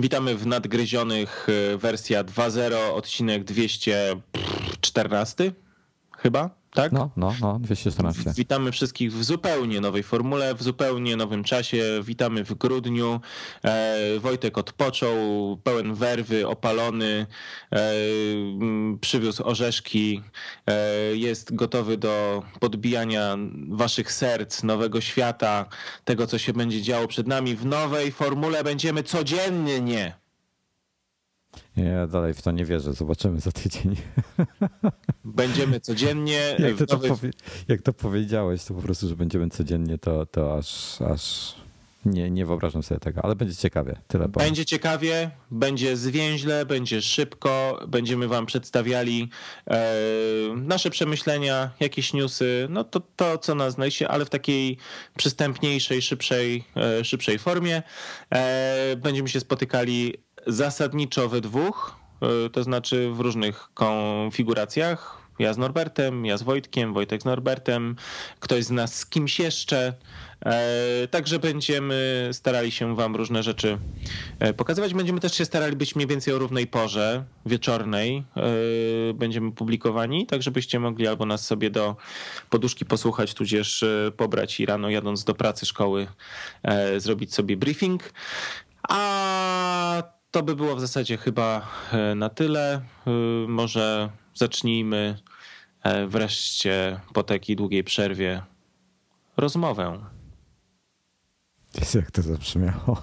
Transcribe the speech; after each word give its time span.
Witamy 0.00 0.36
w 0.36 0.46
nadgryzionych 0.46 1.46
e, 1.48 1.76
wersja 1.76 2.24
2.0, 2.24 2.74
odcinek 2.94 3.44
214 3.44 5.52
chyba, 6.18 6.59
tak? 6.74 6.92
No, 6.92 7.10
no, 7.16 7.34
no, 7.40 7.58
214. 7.58 8.32
Witamy 8.36 8.72
wszystkich 8.72 9.12
w 9.12 9.24
zupełnie 9.24 9.80
nowej 9.80 10.02
formule, 10.02 10.54
w 10.54 10.62
zupełnie 10.62 11.16
nowym 11.16 11.44
czasie. 11.44 11.84
Witamy 12.02 12.44
w 12.44 12.54
grudniu. 12.54 13.20
E, 13.64 14.18
Wojtek 14.18 14.58
odpoczął, 14.58 15.16
pełen 15.64 15.94
werwy, 15.94 16.48
opalony, 16.48 17.26
e, 17.72 17.92
przywiózł 19.00 19.42
orzeszki, 19.44 20.22
e, 20.66 20.76
jest 21.16 21.54
gotowy 21.54 21.96
do 21.96 22.42
podbijania 22.60 23.36
waszych 23.68 24.12
serc, 24.12 24.62
nowego 24.62 25.00
świata, 25.00 25.66
tego 26.04 26.26
co 26.26 26.38
się 26.38 26.52
będzie 26.52 26.82
działo 26.82 27.08
przed 27.08 27.26
nami. 27.26 27.56
W 27.56 27.66
nowej 27.66 28.12
formule 28.12 28.64
będziemy 28.64 29.02
codziennie. 29.02 30.19
Ja 31.76 32.06
dalej 32.06 32.34
w 32.34 32.42
to 32.42 32.50
nie 32.50 32.64
wierzę. 32.64 32.92
Zobaczymy 32.92 33.40
za 33.40 33.52
tydzień. 33.52 33.96
Będziemy 35.24 35.80
codziennie. 35.80 36.56
Jak 36.58 36.88
to, 36.88 36.94
nowej... 36.94 37.10
to, 37.10 37.16
powie... 37.16 37.30
Jak 37.68 37.82
to 37.82 37.92
powiedziałeś, 37.92 38.64
to 38.64 38.74
po 38.74 38.82
prostu, 38.82 39.08
że 39.08 39.16
będziemy 39.16 39.48
codziennie, 39.50 39.98
to, 39.98 40.26
to 40.26 40.58
aż, 40.58 41.00
aż 41.02 41.54
nie, 42.04 42.30
nie 42.30 42.46
wyobrażam 42.46 42.82
sobie 42.82 43.00
tego, 43.00 43.24
ale 43.24 43.36
będzie 43.36 43.56
ciekawie. 43.56 43.96
Tyle 44.08 44.28
powiem. 44.28 44.48
Będzie 44.48 44.64
ciekawie, 44.64 45.30
będzie 45.50 45.96
zwięźle, 45.96 46.66
będzie 46.66 47.02
szybko. 47.02 47.80
Będziemy 47.88 48.28
Wam 48.28 48.46
przedstawiali 48.46 49.28
e, 49.70 49.94
nasze 50.56 50.90
przemyślenia, 50.90 51.70
jakieś 51.80 52.12
newsy, 52.12 52.66
no 52.70 52.84
to, 52.84 53.00
to 53.16 53.38
co 53.38 53.54
nas 53.54 53.74
znajdzie, 53.74 54.08
ale 54.08 54.24
w 54.24 54.30
takiej 54.30 54.76
przystępniejszej, 55.16 56.02
szybszej, 56.02 56.64
e, 56.76 57.04
szybszej 57.04 57.38
formie. 57.38 57.82
E, 58.34 58.96
będziemy 58.96 59.28
się 59.28 59.40
spotykali 59.40 60.14
zasadniczo 60.46 61.28
we 61.28 61.40
dwóch, 61.40 61.96
e, 62.46 62.50
to 62.50 62.62
znaczy 62.62 63.10
w 63.12 63.20
różnych 63.20 63.68
konfiguracjach. 63.74 65.20
Ja 65.38 65.54
z 65.54 65.58
Norbertem, 65.58 66.26
ja 66.26 66.36
z 66.36 66.42
Wojtkiem, 66.42 66.94
Wojtek 66.94 67.22
z 67.22 67.24
Norbertem, 67.24 67.96
ktoś 68.40 68.64
z 68.64 68.70
nas 68.70 68.94
z 68.94 69.06
kimś 69.06 69.38
jeszcze. 69.38 69.94
E, 70.44 71.08
także 71.08 71.38
będziemy 71.38 72.28
starali 72.32 72.70
się 72.70 72.96
Wam 72.96 73.16
różne 73.16 73.42
rzeczy 73.42 73.78
e, 74.38 74.54
pokazywać. 74.54 74.94
Będziemy 74.94 75.20
też 75.20 75.34
się 75.34 75.44
starali 75.44 75.76
być 75.76 75.96
mniej 75.96 76.08
więcej 76.08 76.34
o 76.34 76.38
równej 76.38 76.66
porze 76.66 77.24
wieczornej. 77.46 78.24
Będziemy 79.14 79.52
publikowani, 79.52 80.26
tak 80.26 80.42
żebyście 80.42 80.80
mogli 80.80 81.06
albo 81.06 81.26
nas 81.26 81.46
sobie 81.46 81.70
do 81.70 81.96
poduszki 82.50 82.84
posłuchać, 82.84 83.34
tudzież 83.34 83.84
pobrać 84.16 84.60
i 84.60 84.66
rano 84.66 84.90
jadąc 84.90 85.24
do 85.24 85.34
pracy, 85.34 85.66
szkoły 85.66 86.06
zrobić 86.98 87.34
sobie 87.34 87.56
briefing. 87.56 88.12
A 88.88 90.19
to 90.30 90.42
by 90.42 90.56
było 90.56 90.76
w 90.76 90.80
zasadzie 90.80 91.16
chyba 91.16 91.68
e, 91.92 92.14
na 92.14 92.28
tyle. 92.28 92.74
E, 93.06 93.10
może 93.48 94.10
zacznijmy 94.34 95.18
e, 95.82 96.06
wreszcie 96.06 97.00
po 97.14 97.22
takiej 97.22 97.56
długiej 97.56 97.84
przerwie 97.84 98.42
rozmowę. 99.36 99.98
Jak 101.94 102.10
to 102.10 102.22
zabrzmiało. 102.22 103.02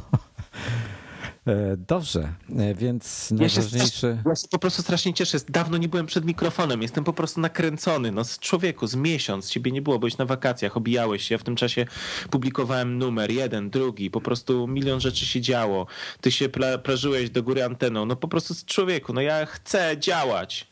E, 1.47 1.77
dobrze, 1.77 2.33
e, 2.57 2.75
więc 2.75 3.31
najważniejszy... 3.31 4.17
Ja 4.25 4.35
się, 4.35 4.47
po 4.51 4.59
prostu 4.59 4.81
strasznie 4.81 5.13
cieszę. 5.13 5.37
Dawno 5.49 5.77
nie 5.77 5.87
byłem 5.87 6.05
przed 6.05 6.25
mikrofonem. 6.25 6.81
Jestem 6.81 7.03
po 7.03 7.13
prostu 7.13 7.41
nakręcony. 7.41 8.11
No 8.11 8.23
z 8.23 8.39
człowieku, 8.39 8.87
z 8.87 8.95
miesiąc 8.95 9.49
ciebie 9.49 9.71
nie 9.71 9.81
było. 9.81 9.99
Byłeś 9.99 10.17
na 10.17 10.25
wakacjach, 10.25 10.77
obijałeś 10.77 11.23
się. 11.23 11.35
Ja 11.35 11.39
w 11.39 11.43
tym 11.43 11.55
czasie 11.55 11.85
publikowałem 12.29 12.97
numer, 12.97 13.31
jeden, 13.31 13.69
drugi. 13.69 14.11
Po 14.11 14.21
prostu 14.21 14.67
milion 14.67 14.99
rzeczy 14.99 15.25
się 15.25 15.41
działo. 15.41 15.87
Ty 16.21 16.31
się 16.31 16.49
pla 16.49 16.77
prażyłeś 16.77 17.29
do 17.29 17.43
góry 17.43 17.63
anteną. 17.63 18.05
No 18.05 18.15
po 18.15 18.27
prostu 18.27 18.53
z 18.53 18.65
człowieku, 18.65 19.13
no 19.13 19.21
ja 19.21 19.45
chcę 19.45 19.95
działać. 19.99 20.67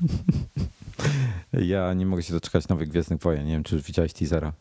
Ja 1.52 1.94
nie 1.94 2.06
mogę 2.06 2.22
się 2.22 2.32
doczekać 2.32 2.68
nowych 2.68 2.88
Gwiezdnych 2.88 3.20
Wojen. 3.20 3.46
Nie 3.46 3.52
wiem, 3.52 3.62
czy 3.62 3.74
już 3.74 3.84
widziałeś 3.84 4.12
teasera. 4.12 4.52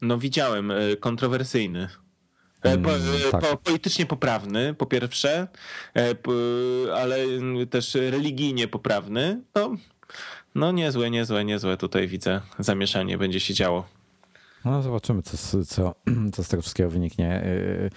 No 0.00 0.18
widziałem. 0.18 0.70
E, 0.70 0.96
kontrowersyjny. 0.96 1.88
E, 2.72 2.78
po, 2.78 2.90
mm, 2.96 3.14
e, 3.28 3.30
tak. 3.30 3.40
po, 3.40 3.56
politycznie 3.56 4.06
poprawny, 4.06 4.74
po 4.74 4.86
pierwsze, 4.86 5.48
e, 5.96 6.14
ale 6.94 7.16
też 7.70 7.94
religijnie 7.94 8.68
poprawny. 8.68 9.40
No, 9.54 9.76
no 10.54 10.72
niezłe, 10.72 11.10
niezłe, 11.10 11.44
niezłe 11.44 11.76
tutaj 11.76 12.08
widzę 12.08 12.40
zamieszanie 12.58 13.18
będzie 13.18 13.40
się 13.40 13.54
działo. 13.54 13.95
No 14.66 14.82
zobaczymy, 14.82 15.22
co, 15.22 15.64
co, 15.64 15.94
co 16.34 16.44
z 16.44 16.48
tego 16.48 16.62
wszystkiego 16.62 16.90
wyniknie. 16.90 17.44
Y, 17.44 17.90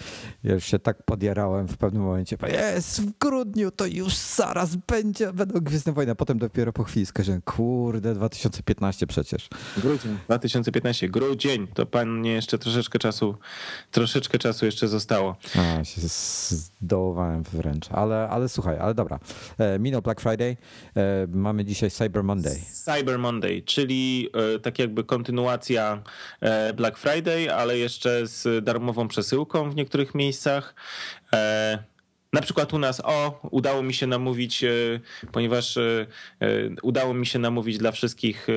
ja 0.44 0.54
już 0.54 0.66
się 0.66 0.80
tak 0.80 1.04
podjarałem 1.04 1.68
w 1.68 1.78
pewnym 1.78 2.04
momencie. 2.04 2.38
Jest 2.52 3.02
w 3.02 3.18
grudniu, 3.20 3.72
to 3.72 3.86
już 3.86 4.16
zaraz 4.16 4.76
będzie, 4.76 5.34
będą 5.34 5.60
Gwiezdne 5.60 5.94
Wojny. 5.94 6.12
A 6.12 6.16
potem 6.16 6.38
dopiero 6.38 6.74
po 6.74 6.84
chwili 6.84 7.06
skojarzyłem, 7.06 7.42
kurde, 7.42 8.14
2015 8.14 9.08
przecież. 9.08 9.50
Grudzień, 9.78 10.18
2015, 10.26 11.10
grudzień. 11.10 11.68
To 11.68 11.86
panie 11.86 12.32
jeszcze 12.32 12.58
troszeczkę 12.58 13.00
czasu, 13.00 13.36
troszeczkę 13.92 14.38
czasu 14.38 14.66
jeszcze 14.66 14.88
zostało. 14.88 15.36
A, 15.56 15.84
się 15.84 16.02
zdołowałem 16.02 17.44
wręcz. 17.44 17.92
Ale, 17.92 18.30
ale 18.30 18.50
słuchaj, 18.50 18.78
ale 18.80 18.94
dobra. 18.94 19.20
E, 19.58 19.80
minął 19.80 20.02
Black 20.02 20.22
Friday. 20.22 20.58
E, 20.96 21.28
mamy 21.28 21.66
dzisiaj 21.66 21.92
Cyber 21.92 22.24
Monday. 22.24 22.60
Cyber 22.72 23.20
Monday, 23.20 23.62
czyli 23.62 24.30
e, 24.56 24.60
tak 24.60 24.80
jakby 24.80 25.04
kontynuacja 25.04 26.04
Black 26.76 26.98
Friday, 26.98 27.54
ale 27.56 27.78
jeszcze 27.78 28.28
z 28.28 28.64
darmową 28.64 29.08
przesyłką 29.08 29.70
w 29.70 29.76
niektórych 29.76 30.16
miejscach. 30.16 30.76
E, 32.34 32.36
na 32.36 32.42
przykład 32.42 32.74
u 32.74 32.80
nas, 32.80 33.02
o, 33.06 33.40
udało 33.52 33.84
mi 33.84 33.94
się 33.94 34.08
namówić, 34.08 34.64
e, 34.64 34.70
ponieważ 35.32 35.78
e, 35.78 36.06
udało 36.82 37.14
mi 37.14 37.26
się 37.26 37.40
namówić 37.40 37.78
dla 37.78 37.92
wszystkich 37.92 38.48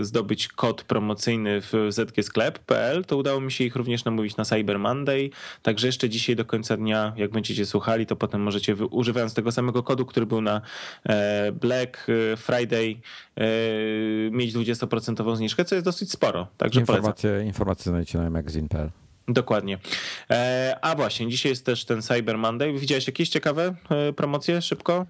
zdobyć 0.00 0.48
kod 0.48 0.82
promocyjny 0.82 1.60
w 1.60 1.72
zgsklep.pl, 1.88 3.04
to 3.04 3.16
udało 3.16 3.40
mi 3.40 3.52
się 3.52 3.64
ich 3.64 3.76
również 3.76 4.04
namówić 4.04 4.36
na 4.36 4.44
Cyber 4.44 4.78
Monday. 4.78 5.30
Także 5.62 5.86
jeszcze 5.86 6.08
dzisiaj 6.08 6.36
do 6.36 6.44
końca 6.44 6.76
dnia, 6.76 7.12
jak 7.16 7.30
będziecie 7.30 7.66
słuchali, 7.66 8.06
to 8.06 8.16
potem 8.16 8.42
możecie 8.42 8.74
używając 8.74 9.34
tego 9.34 9.52
samego 9.52 9.82
kodu, 9.82 10.06
który 10.06 10.26
był 10.26 10.40
na 10.40 10.60
Black 11.52 12.06
Friday, 12.36 12.96
mieć 14.30 14.54
20% 14.54 15.36
zniżkę, 15.36 15.64
co 15.64 15.74
jest 15.74 15.84
dosyć 15.84 16.10
sporo. 16.10 16.46
Także 16.56 16.80
informacje, 16.80 17.42
informacje 17.44 17.90
znajdziecie 17.90 18.18
na 18.18 18.30
magazine.pl. 18.30 19.05
Dokładnie. 19.28 19.78
E, 20.30 20.76
a 20.82 20.94
właśnie, 20.94 21.28
dzisiaj 21.28 21.52
jest 21.52 21.66
też 21.66 21.84
ten 21.84 22.02
Cyber 22.02 22.38
Monday. 22.38 22.72
Widziałeś 22.72 23.06
jakieś 23.06 23.28
ciekawe 23.28 23.74
e, 23.90 24.12
promocje 24.12 24.62
szybko? 24.62 25.06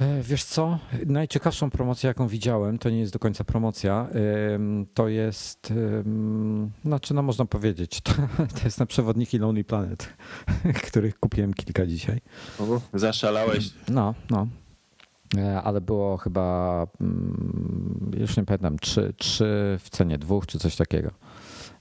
E, 0.00 0.22
wiesz 0.22 0.44
co? 0.44 0.78
Najciekawszą 1.06 1.70
promocję, 1.70 2.08
jaką 2.08 2.28
widziałem, 2.28 2.78
to 2.78 2.90
nie 2.90 2.98
jest 2.98 3.12
do 3.12 3.18
końca 3.18 3.44
promocja. 3.44 4.08
To 4.94 5.08
jest, 5.08 5.72
znaczy, 6.84 7.14
no 7.14 7.22
można 7.22 7.44
powiedzieć, 7.44 8.00
to, 8.04 8.12
to 8.36 8.64
jest 8.64 8.80
na 8.80 8.86
przewodniki 8.86 9.38
Lonely 9.38 9.64
Planet, 9.64 10.08
których 10.88 11.18
kupiłem 11.18 11.54
kilka 11.54 11.86
dzisiaj. 11.86 12.20
Zaszalałeś. 12.94 13.70
No, 13.88 14.14
no. 14.30 14.46
Ale 15.64 15.80
było 15.80 16.16
chyba, 16.16 16.86
mm, 17.00 18.10
już 18.18 18.36
nie 18.36 18.44
pamiętam, 18.44 18.78
trzy, 18.78 19.14
trzy 19.16 19.78
w 19.80 19.90
cenie 19.90 20.18
dwóch, 20.18 20.46
czy 20.46 20.58
coś 20.58 20.76
takiego. 20.76 21.10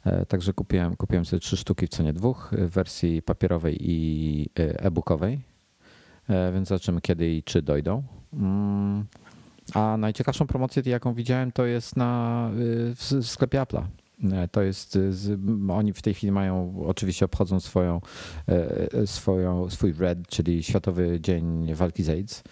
E, 0.06 0.25
także 0.25 0.54
kupiłem, 0.54 0.96
kupiłem 0.96 1.25
sobie 1.25 1.40
trzy 1.40 1.57
sztuki 1.57 1.88
w 1.88 1.90
cenie 1.90 2.13
dwóch, 2.13 2.52
w 2.52 2.69
wersji 2.69 3.22
papierowej 3.22 3.78
i 3.80 4.50
e, 4.60 4.80
e-bookowej, 4.80 5.40
e, 6.30 6.52
więc 6.52 6.68
zobaczymy 6.68 7.02
kiedy 7.02 7.36
i 7.36 7.44
czy 7.44 7.62
dojdą. 7.62 8.04
Mm, 8.34 9.06
a 9.74 9.98
najciekawszą 9.98 10.48
promocję, 10.48 10.84
jaką 10.86 11.13
widziałem, 11.13 11.52
to 11.52 11.66
jest 11.66 11.96
na, 11.96 12.50
w 12.96 13.19
sklepie 13.22 13.62
Apple'a. 13.62 13.84
To 14.52 14.62
jest, 14.62 14.98
oni 15.69 15.94
w 15.94 16.02
tej 16.02 16.13
chwili 16.13 16.31
mają, 16.31 16.84
oczywiście 16.86 17.25
obchodzą 17.25 17.60
swoją, 17.60 18.02
swoją, 19.06 19.69
swój 19.69 19.94
RED, 19.94 20.28
czyli 20.28 20.63
Światowy 20.63 21.22
Dzień 21.22 21.74
Walki 21.74 22.04
z 22.04 22.10
AIDS. 22.10 22.44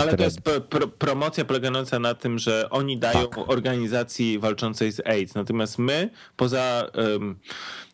Ale 0.00 0.16
to 0.16 0.24
jest 0.24 0.40
pro, 0.40 0.88
promocja 0.88 1.44
polegająca 1.44 1.98
na 1.98 2.14
tym, 2.14 2.38
że 2.38 2.70
oni 2.70 2.98
dają 2.98 3.28
tak. 3.28 3.48
organizacji 3.50 4.38
walczącej 4.38 4.92
z 4.92 5.06
AIDS. 5.06 5.34
Natomiast 5.34 5.78
my, 5.78 6.10
poza 6.36 6.90
um, 6.94 7.36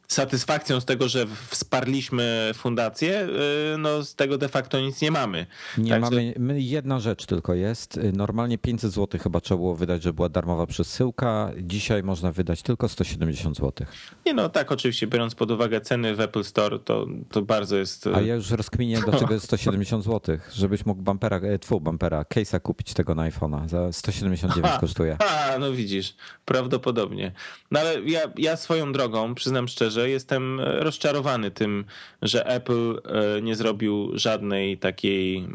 satysfakcją 0.08 0.80
z 0.80 0.84
tego, 0.84 1.08
że 1.08 1.26
wsparliśmy 1.48 2.50
fundację, 2.54 3.28
y, 3.74 3.78
no 3.78 4.04
z 4.04 4.14
tego 4.14 4.38
de 4.38 4.48
facto 4.48 4.80
nic 4.80 5.00
nie 5.00 5.10
mamy. 5.10 5.46
Nie 5.78 5.98
mamy, 5.98 6.34
my 6.38 6.60
jedna 6.60 7.00
rzecz 7.00 7.26
tylko 7.26 7.54
jest. 7.54 8.00
Normalnie 8.12 8.58
500 8.58 8.92
zł 8.92 9.20
chyba 9.20 9.40
trzeba 9.40 9.58
było 9.58 9.76
wydać, 9.76 10.02
że 10.02 10.12
była 10.12 10.28
darmowa 10.28 10.66
przesyłka. 10.66 11.50
Dzisiaj 11.62 12.02
można 12.02 12.32
wydać 12.32 12.62
tylko 12.62 12.88
170 12.88 13.56
zł. 13.56 13.86
Nie 14.26 14.34
no, 14.34 14.48
tak 14.48 14.72
oczywiście, 14.72 15.06
biorąc 15.06 15.34
pod 15.34 15.50
uwagę 15.50 15.80
ceny 15.80 16.14
w 16.14 16.20
Apple 16.20 16.44
Store, 16.44 16.78
to, 16.78 17.06
to 17.30 17.42
bardzo 17.42 17.76
jest... 17.76 18.08
A 18.14 18.20
ja 18.20 18.34
już 18.34 18.50
rozkminię, 18.50 19.00
dlaczego 19.06 19.34
jest 19.34 19.46
170 19.46 20.04
zł, 20.04 20.38
żebyś 20.52 20.86
mógł 20.86 21.02
bumpera, 21.02 21.36
e, 21.36 21.58
twój 21.58 21.80
bumpera, 21.80 22.22
case'a 22.22 22.60
kupić 22.60 22.94
tego 22.94 23.14
na 23.14 23.30
iPhone'a. 23.30 23.68
Za 23.68 23.92
179 23.92 24.66
Aha, 24.66 24.78
kosztuje. 24.80 25.16
A, 25.18 25.58
no 25.60 25.72
widzisz, 25.72 26.14
prawdopodobnie. 26.44 27.32
No 27.70 27.80
ale 27.80 28.02
ja, 28.02 28.20
ja 28.36 28.56
swoją 28.56 28.92
drogą, 28.92 29.34
przyznam 29.34 29.68
szczerze, 29.68 29.91
szczerze, 29.92 30.10
jestem 30.10 30.60
rozczarowany 30.60 31.50
tym, 31.50 31.84
że 32.22 32.46
Apple 32.46 33.00
e, 33.04 33.42
nie 33.42 33.56
zrobił 33.56 34.10
żadnej 34.14 34.78
takiej 34.78 35.48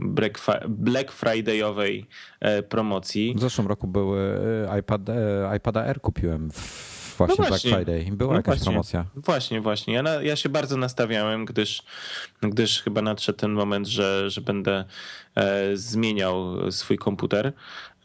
Black 0.68 1.12
Friday'owej 1.12 2.06
e, 2.40 2.64
promocji. 2.64 3.34
W 3.38 3.40
zeszłym 3.40 3.68
roku 3.68 3.88
były 3.88 4.40
iPad, 4.80 5.02
iPada 5.58 5.82
Air 5.82 6.02
kupiłem 6.02 6.50
właśnie, 7.18 7.36
no 7.40 7.48
właśnie 7.48 7.70
Black 7.72 7.86
Friday. 7.86 8.18
Była 8.18 8.34
no 8.34 8.40
jakaś 8.40 8.56
właśnie, 8.56 8.66
promocja. 8.66 9.06
Właśnie, 9.16 9.62
właśnie. 9.62 9.94
Ja, 9.94 10.04
na, 10.04 10.14
ja 10.14 10.36
się 10.36 10.50
bardzo 10.50 10.78
nastawiałem, 10.78 11.46
gdyż, 11.46 11.84
gdyż 12.42 12.82
chyba 12.82 13.02
nadszedł 13.02 13.40
ten 13.40 13.52
moment, 13.52 13.88
że, 13.88 14.30
że 14.30 14.42
będę 14.42 14.86
e, 15.36 15.78
zmieniał 15.78 16.72
swój 16.72 16.98
komputer. 16.98 17.54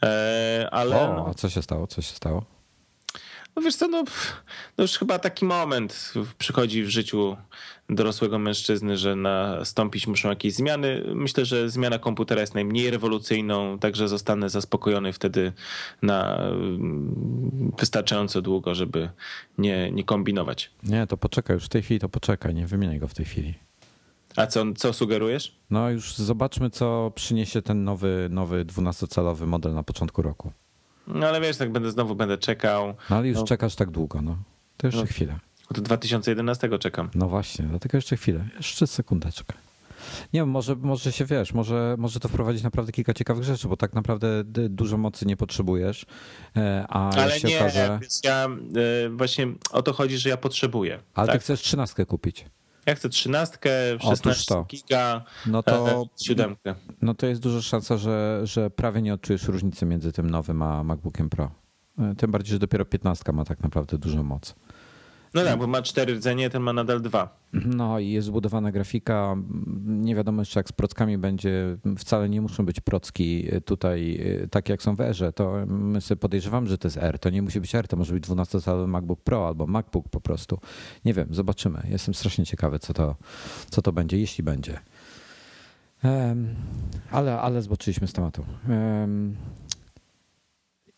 E, 0.02 0.69
ale... 0.70 0.96
O, 0.96 1.28
a 1.28 1.35
co 1.35 1.49
się 1.49 1.62
stało? 1.62 1.87
Co 1.87 2.02
się 2.02 2.14
stało? 2.14 2.51
No 3.56 3.62
wiesz 3.62 3.76
co, 3.76 3.88
no, 3.88 4.04
no, 4.78 4.84
już 4.84 4.99
chyba 4.99 5.19
taki 5.19 5.44
moment 5.44 6.12
przychodzi 6.38 6.84
w 6.84 6.88
życiu 6.88 7.37
dorosłego 7.90 8.38
mężczyzny, 8.38 8.96
że 8.96 9.16
nastąpić 9.16 10.06
muszą 10.06 10.28
jakieś 10.28 10.54
zmiany. 10.54 11.04
Myślę, 11.14 11.44
że 11.44 11.70
zmiana 11.70 11.99
komputera 11.99 12.40
jest 12.40 12.54
najmniej 12.54 12.90
rewolucyjną, 12.90 13.78
także 13.78 14.08
zostanę 14.08 14.50
zaspokojony 14.50 15.12
wtedy 15.12 15.52
na 16.02 16.37
mm, 16.37 17.72
wystarczająco 17.78 18.43
długo, 18.43 18.75
żeby 18.75 19.10
nie, 19.58 19.90
nie 19.90 20.04
kombinować. 20.04 20.70
Nie, 20.82 21.06
to 21.06 21.16
poczekaj 21.16 21.56
już 21.56 21.64
w 21.64 21.69
tej 21.69 21.82
chwili, 21.82 22.00
to 22.00 22.08
poczekaj, 22.08 22.54
nie 22.54 22.66
wymieniaj 22.66 22.99
go 22.99 23.08
w 23.08 23.14
tej 23.14 23.26
chwili. 23.26 23.54
A 24.37 24.46
co, 24.46 24.64
co 24.76 24.93
sugerujesz? 24.93 25.56
No 25.70 25.90
już 25.90 26.14
zobaczmy, 26.14 26.70
co 26.70 27.12
przyniesie 27.14 27.62
ten 27.62 27.84
nowy, 27.84 28.28
nowy 28.31 28.64
12-calowy 28.64 29.46
model 29.46 29.75
na 29.75 29.82
początku 29.82 30.22
roku. 30.22 30.52
No 31.06 31.26
ale 31.26 31.40
wiesz, 31.40 31.56
tak 31.56 31.72
będę 31.72 31.90
znowu 31.90 32.14
będę 32.14 32.38
czekał. 32.38 32.94
No 33.10 33.16
ale 33.16 33.28
już 33.28 33.38
no. 33.38 33.44
czekasz 33.44 33.75
tak 33.75 33.90
długo, 33.90 34.22
no. 34.22 34.37
To 34.76 34.87
jeszcze 34.87 35.00
no. 35.00 35.06
chwilę. 35.06 35.38
Od 35.70 35.81
2011 35.81 36.78
czekam. 36.78 37.10
No 37.14 37.28
właśnie, 37.28 37.64
dlatego 37.64 37.99
jeszcze 37.99 38.16
chwilę. 38.16 38.49
Jeszcze 38.56 38.87
sekundeczkę. 38.87 39.54
Nie 40.32 40.40
wiem, 40.40 40.49
może, 40.49 40.76
może 40.76 41.12
się 41.12 41.25
wiesz, 41.25 41.54
może, 41.54 41.94
może 41.99 42.20
to 42.20 42.28
wprowadzić 42.28 42.62
naprawdę 42.62 42.93
kilka 42.93 43.14
ciekawych 43.14 43.44
rzeczy, 43.44 43.69
bo 43.69 43.76
tak 43.76 43.93
naprawdę 43.93 44.44
dużo 44.69 44.96
mocy 44.96 45.26
nie 45.26 45.37
potrzebujesz. 45.37 46.06
E, 46.56 46.87
a 46.88 47.10
Ale 47.10 47.40
się 47.40 47.49
nie, 47.49 47.56
okaże... 47.60 48.00
ja 48.25 48.46
e, 48.46 49.08
właśnie 49.08 49.46
o 49.70 49.82
to 49.82 49.93
chodzi, 49.93 50.19
że 50.19 50.28
ja 50.28 50.37
potrzebuję. 50.37 50.99
Ale 51.14 51.26
tak? 51.26 51.37
ty 51.37 51.40
chcesz 51.40 51.60
trzynastkę 51.60 52.06
kupić. 52.06 52.44
Ja 52.87 52.94
chcę 52.94 53.08
trzynastkę, 53.08 53.70
16 54.00 54.55
giga, 54.69 55.25
no 55.46 55.62
to, 55.62 56.06
siódemkę. 56.23 56.75
No 57.02 57.14
to 57.14 57.26
jest 57.26 57.40
duża 57.40 57.62
szansa, 57.62 57.96
że, 57.96 58.40
że 58.44 58.70
prawie 58.70 59.02
nie 59.02 59.14
odczujesz 59.14 59.49
różnicy 59.49 59.87
między 59.87 60.12
tym 60.12 60.31
nowym 60.31 60.62
a 60.62 60.84
MacBookiem 60.84 61.31
Pro. 61.31 61.50
E, 61.99 62.14
tym 62.14 62.31
bardziej, 62.31 62.52
że 62.52 62.58
dopiero 62.58 62.84
15 62.84 63.32
ma 63.32 63.44
tak 63.44 63.61
naprawdę 63.61 63.99
dużą 63.99 64.23
moc. 64.23 64.55
No 65.34 65.44
tak, 65.44 65.58
bo 65.58 65.67
ma 65.67 65.82
cztery 65.82 66.14
rdzenie, 66.14 66.50
ten 66.50 66.62
ma 66.62 66.73
nadal 66.73 67.00
dwa. 67.00 67.43
No 67.52 67.99
i 67.99 68.08
jest 68.08 68.26
zbudowana 68.26 68.73
grafika. 68.73 69.37
Nie 69.84 70.14
wiadomo 70.14 70.43
jeszcze 70.43 70.61
jak 70.61 70.69
z 70.69 70.73
prockami 70.73 71.19
będzie. 71.19 71.76
Wcale 71.99 72.29
nie 72.29 72.40
muszą 72.40 72.67
być 72.67 72.81
procki 72.81 73.49
tutaj 73.64 74.20
tak 74.50 74.69
jak 74.69 74.82
są 74.82 74.94
w 74.96 75.00
Erze. 75.00 75.32
To 75.32 75.55
sobie 76.00 76.19
podejrzewam, 76.19 76.67
że 76.67 76.79
to 76.79 76.88
jest 76.88 76.96
R. 76.96 77.19
To 77.19 77.31
nie 77.31 77.43
musi 77.43 77.61
być 77.61 77.75
R, 77.75 77.88
to 77.88 77.96
może 77.96 78.14
być 78.14 78.25
12-calowy 78.25 78.88
MacBook 78.88 79.20
Pro 79.20 79.46
albo 79.46 79.67
MacBook 79.67 80.08
po 80.08 80.20
prostu. 80.20 80.58
Nie 81.05 81.14
wiem, 81.14 81.29
zobaczymy. 81.31 81.82
Jestem 81.88 82.14
strasznie 82.14 82.46
ciekawy, 82.46 82.78
co 82.78 82.93
to, 82.94 83.17
co 83.70 83.82
to 83.82 83.93
będzie, 83.93 84.19
jeśli 84.19 84.44
będzie. 84.44 84.81
Um, 86.05 86.55
ale, 87.11 87.40
ale 87.40 87.62
zboczyliśmy 87.62 88.06
z 88.08 88.12
tematu. 88.12 88.44
Um, 88.69 89.37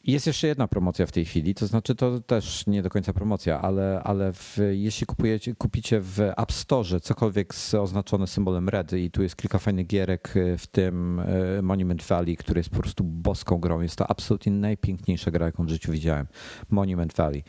jest 0.07 0.27
jeszcze 0.27 0.47
jedna 0.47 0.69
promocja 0.69 1.07
w 1.07 1.13
tej 1.13 1.25
chwili, 1.25 1.55
to 1.55 1.67
znaczy 1.67 1.95
to 1.95 2.21
też 2.21 2.67
nie 2.67 2.83
do 2.83 2.91
końca 2.91 3.13
promocja, 3.13 3.61
ale, 3.61 4.01
ale 4.05 4.33
w, 4.33 4.59
jeśli 4.71 5.07
kupujecie, 5.07 5.55
kupicie 5.55 6.01
w 6.01 6.21
App 6.21 6.53
Store 6.53 7.01
cokolwiek 7.01 7.55
z 7.55 7.75
oznaczone 7.75 8.27
symbolem 8.27 8.69
red 8.69 8.93
i 8.93 9.11
tu 9.11 9.23
jest 9.23 9.37
kilka 9.37 9.59
fajnych 9.59 9.87
gierek, 9.87 10.37
y, 10.37 10.59
w 10.59 10.67
tym 10.67 11.19
y, 11.59 11.63
Monument 11.63 12.03
Valley, 12.03 12.37
który 12.37 12.61
jest 12.61 12.71
po 12.71 12.81
prostu 12.81 13.05
boską 13.05 13.59
grą. 13.59 13.81
Jest 13.81 13.97
to 13.97 14.11
absolutnie 14.11 14.53
najpiękniejsza 14.53 15.31
gra, 15.31 15.47
jaką 15.47 15.67
w 15.67 15.69
życiu 15.69 15.93
widziałem. 15.93 16.27
Monument 16.71 17.13
Valley. 17.13 17.45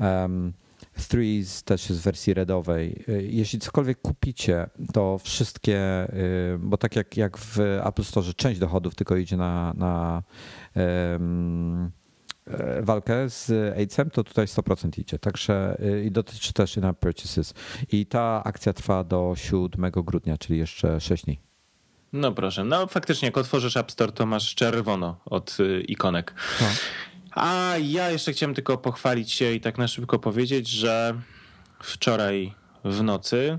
Um, 0.00 0.52
Threes 1.08 1.62
też 1.62 1.88
jest 1.88 2.00
w 2.00 2.04
wersji 2.04 2.34
redowej. 2.34 3.04
Y, 3.08 3.28
jeśli 3.30 3.58
cokolwiek 3.58 4.00
kupicie, 4.00 4.66
to 4.92 5.18
wszystkie, 5.18 6.08
bo 6.58 6.76
tak 6.76 6.96
jak, 6.96 7.16
jak 7.16 7.38
w 7.38 7.58
Apple 7.84 8.04
Store 8.04 8.34
część 8.36 8.60
dochodów 8.60 8.94
tylko 8.94 9.16
idzie 9.16 9.36
na, 9.36 9.74
na 9.76 10.22
um, 10.74 11.90
walkę 12.82 13.28
z 13.28 13.50
AIDSem, 13.76 14.10
to 14.10 14.24
tutaj 14.24 14.46
100% 14.46 15.00
idzie. 15.00 15.18
Także 15.18 15.76
y, 15.80 16.04
i 16.04 16.10
dotyczy 16.10 16.52
też 16.52 16.76
in 16.76 16.94
purchases. 17.00 17.54
I 17.92 18.06
ta 18.06 18.44
akcja 18.44 18.72
trwa 18.72 19.04
do 19.04 19.34
7 19.36 19.90
grudnia, 19.90 20.38
czyli 20.38 20.58
jeszcze 20.58 21.00
6 21.00 21.24
dni. 21.24 21.40
No 22.12 22.32
proszę, 22.32 22.64
no 22.64 22.86
faktycznie 22.86 23.28
jak 23.28 23.38
otworzysz 23.38 23.76
App 23.76 23.92
Store, 23.92 24.12
to 24.12 24.26
masz 24.26 24.54
czerwono 24.54 25.20
od 25.24 25.56
y, 25.60 25.80
ikonek. 25.80 26.34
No. 26.60 26.66
A 27.34 27.74
ja 27.82 28.10
jeszcze 28.10 28.32
chciałem 28.32 28.54
tylko 28.54 28.78
pochwalić 28.78 29.32
się 29.32 29.52
i 29.52 29.60
tak 29.60 29.78
na 29.78 29.88
szybko 29.88 30.18
powiedzieć, 30.18 30.68
że 30.68 31.14
wczoraj 31.82 32.54
w 32.84 33.02
nocy, 33.02 33.58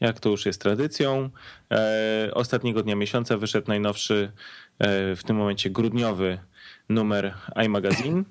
jak 0.00 0.20
to 0.20 0.28
już 0.28 0.46
jest 0.46 0.60
tradycją, 0.60 1.30
e, 1.72 2.30
ostatniego 2.34 2.82
dnia 2.82 2.96
miesiąca 2.96 3.36
wyszedł 3.36 3.68
najnowszy, 3.68 4.32
e, 4.78 5.16
w 5.16 5.24
tym 5.24 5.36
momencie 5.36 5.70
grudniowy 5.70 6.38
numer 6.88 7.34
iMagazine. 7.64 8.22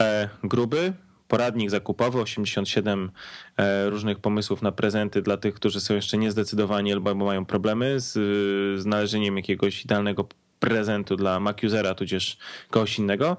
E, 0.00 0.28
gruby, 0.44 0.92
poradnik 1.28 1.70
zakupowy, 1.70 2.20
87 2.20 3.10
e, 3.56 3.90
różnych 3.90 4.18
pomysłów 4.18 4.62
na 4.62 4.72
prezenty 4.72 5.22
dla 5.22 5.36
tych, 5.36 5.54
którzy 5.54 5.80
są 5.80 5.94
jeszcze 5.94 6.18
niezdecydowani 6.18 6.92
albo 6.92 7.14
mają 7.14 7.46
problemy 7.46 8.00
z 8.00 8.12
znalezieniem 8.80 9.36
jakiegoś 9.36 9.84
idealnego 9.84 10.28
prezentu 10.64 11.16
dla 11.16 11.40
Mac 11.40 11.64
usera, 11.64 11.94
tudzież 11.94 12.36
kogoś 12.70 12.98
innego. 12.98 13.36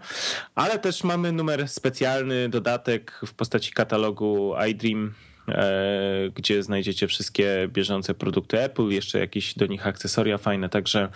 Ale 0.55 0.79
też 0.79 1.03
mamy 1.03 1.31
numer 1.31 1.67
specjalny, 1.67 2.49
dodatek 2.49 3.21
w 3.25 3.33
postaci 3.33 3.71
katalogu 3.71 4.53
iDream, 4.69 5.13
e, 5.47 6.29
gdzie 6.35 6.63
znajdziecie 6.63 7.07
wszystkie 7.07 7.67
bieżące 7.67 8.13
produkty 8.13 8.59
Apple, 8.59 8.87
jeszcze 8.87 9.19
jakieś 9.19 9.53
do 9.53 9.65
nich 9.65 9.87
akcesoria 9.87 10.37
fajne. 10.37 10.69
Także 10.69 11.09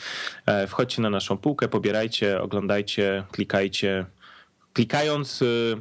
e, 0.46 0.68
wchodźcie 0.68 1.02
na 1.02 1.10
naszą 1.10 1.38
półkę, 1.38 1.68
pobierajcie, 1.68 2.42
oglądajcie, 2.42 3.24
klikajcie. 3.32 4.06
Klikając 4.74 5.42
y, 5.42 5.78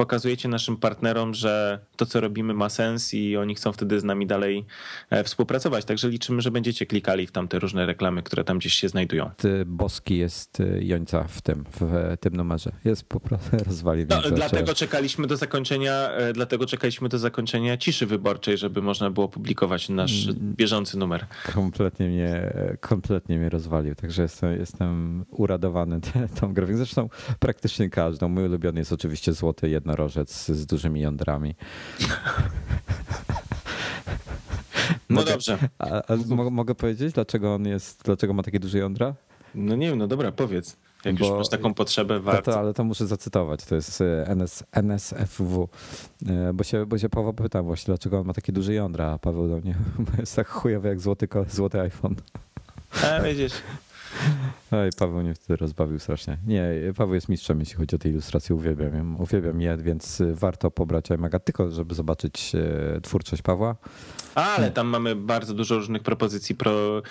pokazujecie 0.00 0.48
naszym 0.48 0.76
partnerom, 0.76 1.34
że 1.34 1.78
to, 1.96 2.06
co 2.06 2.20
robimy, 2.20 2.54
ma 2.54 2.68
sens 2.68 3.14
i 3.14 3.36
oni 3.36 3.54
chcą 3.54 3.72
wtedy 3.72 4.00
z 4.00 4.04
nami 4.04 4.26
dalej 4.26 4.66
e, 5.10 5.24
współpracować. 5.24 5.84
Także 5.84 6.08
liczymy, 6.08 6.42
że 6.42 6.50
będziecie 6.50 6.86
klikali 6.86 7.26
w 7.26 7.32
tamte 7.32 7.58
różne 7.58 7.86
reklamy, 7.86 8.22
które 8.22 8.44
tam 8.44 8.58
gdzieś 8.58 8.74
się 8.74 8.88
znajdują. 8.88 9.30
Boski 9.66 10.18
jest 10.18 10.60
e, 10.60 10.84
Jońca 10.84 11.24
w 11.24 11.40
tym, 11.42 11.64
w 11.80 12.16
tym 12.20 12.36
numerze. 12.36 12.72
Jest 12.84 13.04
po 13.04 13.20
prostu 13.20 13.56
rozwali. 13.68 14.06
No, 14.08 14.22
dlatego 14.30 14.74
czekaliśmy 14.74 15.26
do 15.26 15.36
zakończenia, 15.36 16.10
e, 16.10 16.32
dlatego 16.32 16.66
czekaliśmy 16.66 17.08
do 17.08 17.18
zakończenia 17.18 17.76
ciszy 17.76 18.06
wyborczej, 18.06 18.58
żeby 18.58 18.82
można 18.82 19.10
było 19.10 19.28
publikować 19.28 19.88
nasz 19.88 20.24
mm. 20.24 20.54
bieżący 20.56 20.98
numer. 20.98 21.26
Kompletnie 21.54 22.08
mnie, 22.08 22.52
kompletnie 22.80 23.38
mnie 23.38 23.48
rozwalił, 23.48 23.94
także 23.94 24.22
jestem, 24.22 24.58
jestem 24.58 25.24
uradowany 25.30 26.00
tą 26.40 26.54
grafiką. 26.54 26.76
Zresztą 26.76 27.08
praktycznie 27.38 27.90
każdą. 27.90 28.28
Mój 28.28 28.44
ulubiony 28.44 28.80
jest 28.80 28.92
oczywiście 28.92 29.32
złoty 29.32 29.68
jednorożec 29.90 30.46
z 30.46 30.66
dużymi 30.66 31.00
jądrami. 31.00 31.54
No 35.08 35.20
mogę, 35.20 35.32
dobrze. 35.32 35.58
A, 35.78 35.86
a 35.86 36.16
mogę, 36.28 36.50
mogę 36.50 36.74
powiedzieć, 36.74 37.12
dlaczego 37.12 37.54
on 37.54 37.66
jest, 37.66 38.02
dlaczego 38.04 38.34
ma 38.34 38.42
takie 38.42 38.60
duże 38.60 38.78
jądra? 38.78 39.14
No 39.54 39.76
nie 39.76 39.88
wiem, 39.88 39.98
no 39.98 40.06
dobra, 40.06 40.32
powiedz. 40.32 40.76
Jak 41.04 41.14
Bo, 41.14 41.26
już 41.26 41.36
masz 41.36 41.48
taką 41.48 41.74
potrzebę, 41.74 42.20
warto. 42.20 42.52
To, 42.52 42.58
ale 42.58 42.74
to 42.74 42.84
muszę 42.84 43.06
zacytować. 43.06 43.64
To 43.64 43.74
jest 43.74 44.00
e, 44.00 44.26
NS, 44.26 44.64
NSFW. 44.72 45.68
E, 46.26 46.52
bo 46.52 46.64
się, 46.64 46.86
bo 46.86 46.98
się 46.98 47.08
Paweł 47.08 47.32
pytał 47.32 47.64
właśnie, 47.64 47.86
dlaczego 47.86 48.18
on 48.18 48.26
ma 48.26 48.32
takie 48.32 48.52
duże 48.52 48.74
jądra, 48.74 49.12
a 49.12 49.18
Paweł 49.18 49.48
do 49.48 49.56
mnie 49.56 49.74
jest 50.18 50.36
tak 50.36 50.48
chujowy 50.48 50.88
jak 50.88 51.00
złoty, 51.00 51.28
złoty 51.48 51.80
iPhone. 51.80 52.14
A 53.04 53.20
widzisz. 53.20 53.52
Oj, 54.70 54.90
Paweł 54.98 55.22
mnie 55.22 55.34
wtedy 55.34 55.56
rozbawił 55.56 55.98
strasznie. 55.98 56.38
Nie, 56.46 56.72
Paweł 56.96 57.14
jest 57.14 57.28
mistrzem, 57.28 57.60
jeśli 57.60 57.76
chodzi 57.76 57.96
o 57.96 57.98
te 57.98 58.08
ilustracje. 58.08 58.54
Uwielbiam, 58.54 59.20
uwielbiam 59.20 59.60
je, 59.60 59.76
więc 59.76 60.22
warto 60.32 60.70
pobrać 60.70 61.10
iMaga 61.10 61.38
tylko, 61.38 61.70
żeby 61.70 61.94
zobaczyć 61.94 62.52
e, 62.54 63.00
twórczość 63.00 63.42
Pawła. 63.42 63.76
Ale 64.34 64.70
tam 64.70 64.86
mamy 64.86 65.16
bardzo 65.16 65.54
dużo 65.54 65.74
różnych 65.74 66.02
propozycji 66.02 66.54
pro, 66.54 67.02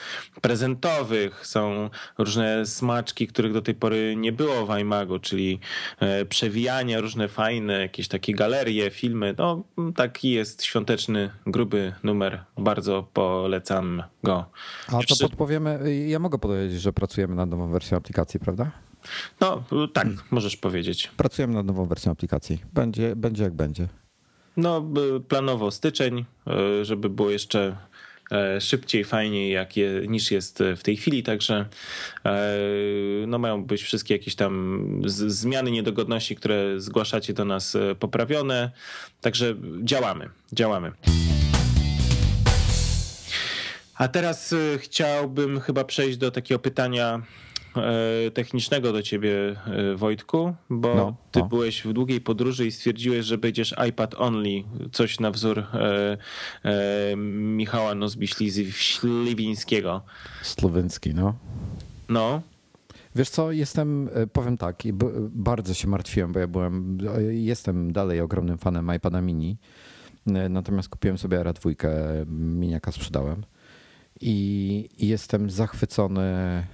prezentowych. 0.41 1.47
Są 1.47 1.89
różne 2.17 2.65
smaczki, 2.65 3.27
których 3.27 3.53
do 3.53 3.61
tej 3.61 3.75
pory 3.75 4.15
nie 4.17 4.31
było 4.31 4.65
w 4.65 4.69
iMagu, 4.79 5.19
czyli 5.19 5.59
e, 5.99 6.25
przewijania 6.25 7.01
różne 7.01 7.27
fajne, 7.27 7.79
jakieś 7.79 8.07
takie 8.07 8.33
galerie, 8.33 8.91
filmy. 8.91 9.35
No, 9.37 9.63
taki 9.95 10.29
jest 10.29 10.63
świąteczny, 10.63 11.29
gruby 11.47 11.93
numer. 12.03 12.43
Bardzo 12.57 13.07
polecam 13.13 14.03
go. 14.23 14.45
A 14.87 14.91
to 14.91 15.15
podpowiemy, 15.21 15.95
ja 16.07 16.19
mogę 16.19 16.37
powiedzieć, 16.37 16.81
że 16.81 16.93
pracujemy 16.99 17.35
nad 17.35 17.49
nową 17.49 17.69
wersją 17.69 17.97
aplikacji, 17.97 18.39
prawda? 18.39 18.71
No, 19.39 19.63
tak, 19.93 20.07
możesz 20.31 20.57
powiedzieć. 20.57 21.11
Pracujemy 21.17 21.53
nad 21.53 21.65
nową 21.65 21.85
wersją 21.85 22.11
aplikacji. 22.11 22.61
Będzie, 22.73 23.15
będzie 23.15 23.43
jak 23.43 23.53
będzie. 23.53 23.87
No, 24.57 24.85
planowo 25.27 25.71
styczeń, 25.71 26.25
e, 26.47 26.85
żeby 26.85 27.09
było 27.09 27.29
jeszcze 27.29 27.75
e, 28.31 28.61
szybciej, 28.61 29.03
fajniej 29.03 29.51
jak 29.51 29.77
je, 29.77 30.03
niż 30.07 30.31
jest 30.31 30.63
w 30.77 30.83
tej 30.83 30.97
chwili, 30.97 31.23
także 31.23 31.65
e, 32.25 32.49
no 33.27 33.37
mają 33.39 33.63
być 33.63 33.81
wszystkie 33.81 34.13
jakieś 34.13 34.35
tam 34.35 35.01
zmiany, 35.05 35.71
niedogodności, 35.71 36.35
które 36.35 36.79
zgłaszacie 36.79 37.33
do 37.33 37.45
nas 37.45 37.77
poprawione, 37.99 38.71
także 39.21 39.55
działamy, 39.83 40.29
działamy. 40.53 40.91
A 43.99 44.07
teraz 44.07 44.53
e, 44.53 44.77
chciałbym 44.77 45.59
chyba 45.59 45.83
przejść 45.83 46.17
do 46.17 46.31
takiego 46.31 46.59
pytania 46.59 47.21
e, 47.75 48.31
technicznego 48.31 48.93
do 48.93 49.01
ciebie, 49.01 49.55
e, 49.65 49.95
Wojtku, 49.95 50.55
bo 50.69 50.95
No, 50.95 51.15
ty 51.31 51.39
no. 51.39 51.45
byłeś 51.45 51.85
w 51.85 51.93
długiej 51.93 52.21
podróży 52.21 52.67
i 52.67 52.71
stwierdziłeś, 52.71 53.25
że 53.25 53.37
będziesz 53.37 53.75
iPad 53.89 54.15
only, 54.17 54.63
coś 54.91 55.19
na 55.19 55.31
wzór 55.31 55.59
e, 55.59 56.17
e, 56.63 57.15
Michała 57.35 57.95
Nozbi-Śliwińskiego. 57.95 60.01
Słoweński, 60.41 61.13
no. 61.13 61.33
No, 62.09 62.41
Wiesz 63.15 63.29
co, 63.29 63.51
jestem, 63.51 64.09
e, 64.13 64.27
powiem 64.27 64.57
tak, 64.57 64.83
bardzo 65.29 65.73
się 65.73 65.87
martwiłem, 65.87 66.31
bo 66.31 66.39
ja 66.39 66.47
byłem, 66.47 66.97
jestem 67.29 67.93
dalej 67.93 68.21
ogromnym 68.21 68.57
fanem 68.57 68.91
iPada 68.95 69.21
mini, 69.21 69.57
natomiast 70.49 70.89
kupiłem 70.89 71.17
sobie 71.17 71.39
R2, 71.39 71.75
miniaka 72.27 72.91
sprzedałem 72.91 73.43
i 74.21 74.89
jestem 75.07 75.49
zachwycony 75.49 76.21
e, 76.21 76.65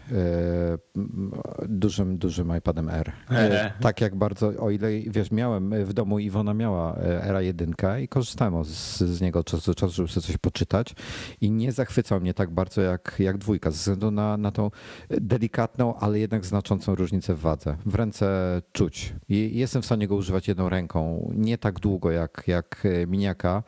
dużym, 1.70 2.18
dużym 2.18 2.58
iPadem 2.58 2.90
R. 2.90 3.12
E, 3.32 3.34
Ehe. 3.34 3.72
Tak 3.82 4.02
jak 4.02 4.16
bardzo, 4.16 4.48
o 4.48 4.72
ile, 4.72 4.90
wiesz, 5.08 5.32
miałem 5.32 5.86
w 5.86 5.94
domu, 5.94 6.20
Iwona 6.20 6.54
miała 6.54 6.96
e, 6.96 7.24
Era 7.24 7.42
1 7.42 7.74
i 8.02 8.08
korzystałem 8.08 8.66
z, 8.66 8.98
z 8.98 9.22
niego 9.22 9.40
od 9.40 9.46
czasu 9.46 9.72
do 9.72 9.76
czasu, 9.76 9.94
żeby 9.94 10.10
sobie 10.10 10.28
coś 10.28 10.38
poczytać 10.38 10.96
i 11.42 11.52
nie 11.52 11.72
zachwycał 11.72 12.22
mnie 12.22 12.34
tak 12.34 12.50
bardzo 12.50 12.82
jak, 12.82 13.16
jak 13.20 13.38
dwójka, 13.38 13.72
ze 13.72 13.78
względu 13.78 14.12
na, 14.12 14.38
na 14.38 14.52
tą 14.52 14.72
delikatną, 15.10 15.96
ale 15.96 16.20
jednak 16.20 16.46
znaczącą 16.46 16.96
różnicę 16.96 17.36
w 17.36 17.40
wadze. 17.40 17.78
W 17.86 17.96
ręce 17.96 18.62
czuć. 18.72 19.14
I 19.30 19.58
jestem 19.58 19.82
w 19.82 19.86
stanie 19.86 20.08
go 20.08 20.16
używać 20.16 20.48
jedną 20.48 20.70
ręką, 20.70 21.32
nie 21.36 21.58
tak 21.58 21.80
długo 21.80 22.12
jak, 22.12 22.44
jak 22.48 22.84
e, 22.86 23.08
miniaka, 23.08 23.64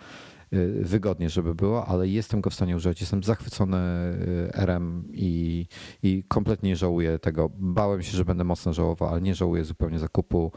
wygodnie, 0.81 1.29
żeby 1.29 1.55
było, 1.55 1.85
ale 1.85 2.07
jestem 2.07 2.41
go 2.41 2.49
w 2.49 2.53
stanie 2.53 2.75
używać. 2.75 3.01
Jestem 3.01 3.23
zachwycony 3.23 3.77
y, 3.77 4.53
RM 4.53 5.03
i, 5.13 5.65
i 6.03 6.23
kompletnie 6.27 6.69
nie 6.69 6.75
żałuję 6.75 7.19
tego. 7.19 7.49
Bałem 7.57 8.03
się, 8.03 8.17
że 8.17 8.25
będę 8.25 8.43
mocno 8.43 8.73
żałował, 8.73 9.09
ale 9.09 9.21
nie 9.21 9.35
żałuję 9.35 9.63
zupełnie 9.65 9.99
zakupu. 9.99 10.51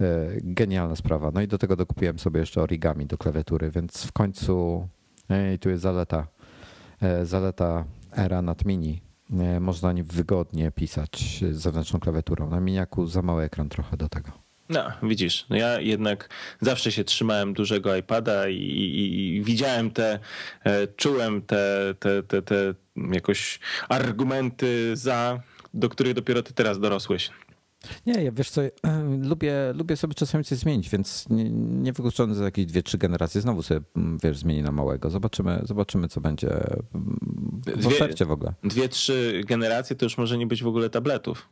Y, 0.00 0.04
Genialna 0.44 0.96
sprawa. 0.96 1.30
No 1.34 1.42
i 1.42 1.48
do 1.48 1.58
tego 1.58 1.76
dokupiłem 1.76 2.18
sobie 2.18 2.40
jeszcze 2.40 2.62
origami 2.62 3.06
do 3.06 3.18
klawiatury, 3.18 3.70
więc 3.70 4.04
w 4.04 4.12
końcu 4.12 4.88
i 5.54 5.58
tu 5.58 5.70
jest 5.70 5.82
zaleta. 5.82 6.26
Zaleta 7.22 7.84
era 8.12 8.42
nad 8.42 8.64
mini. 8.64 9.02
Można 9.60 9.94
wygodnie 10.04 10.70
pisać 10.70 11.44
zewnętrzną 11.52 12.00
klawiaturą. 12.00 12.50
Na 12.50 12.60
miniaku 12.60 13.06
za 13.06 13.22
mały 13.22 13.42
ekran 13.42 13.68
trochę 13.68 13.96
do 13.96 14.08
tego. 14.08 14.43
No 14.68 14.92
widzisz, 15.02 15.46
no 15.50 15.56
ja 15.56 15.80
jednak 15.80 16.28
zawsze 16.60 16.92
się 16.92 17.04
trzymałem 17.04 17.54
dużego 17.54 17.96
iPada 17.96 18.48
i, 18.48 18.56
i, 18.56 19.36
i 19.36 19.42
widziałem 19.42 19.90
te, 19.90 20.18
e, 20.64 20.86
czułem 20.86 21.42
te, 21.42 21.94
te, 21.98 22.22
te, 22.22 22.42
te 22.42 22.74
jakoś 23.12 23.58
argumenty 23.88 24.90
za, 24.96 25.40
do 25.74 25.88
których 25.88 26.14
dopiero 26.14 26.42
ty 26.42 26.52
teraz 26.54 26.80
dorosłeś. 26.80 27.30
Nie, 28.06 28.24
ja 28.24 28.32
wiesz 28.32 28.50
co, 28.50 28.60
lubię, 29.22 29.54
lubię 29.74 29.96
sobie 29.96 30.14
czasami 30.14 30.44
coś 30.44 30.58
zmienić, 30.58 30.90
więc 30.90 31.28
nie, 31.30 31.50
nie 31.50 31.92
wykluczony 31.92 32.34
za 32.34 32.44
jakieś 32.44 32.66
dwie, 32.66 32.82
trzy 32.82 32.98
generacje 32.98 33.40
znowu 33.40 33.62
sobie, 33.62 33.80
mm, 33.96 34.18
wiesz, 34.22 34.38
zmienię 34.38 34.62
na 34.62 34.72
małego. 34.72 35.10
Zobaczymy, 35.10 35.60
zobaczymy 35.64 36.08
co 36.08 36.20
będzie 36.20 36.48
mm, 36.94 37.18
w 37.66 37.70
Dwie- 37.70 37.86
ofercie 37.86 38.24
w 38.24 38.30
ogóle. 38.30 38.54
Dwie, 38.64 38.88
trzy 38.88 39.42
generacje 39.46 39.96
to 39.96 40.06
już 40.06 40.18
może 40.18 40.38
nie 40.38 40.46
być 40.46 40.62
w 40.62 40.66
ogóle 40.66 40.90
tabletów. 40.90 41.48